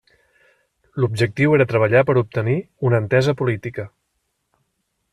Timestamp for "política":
3.43-3.89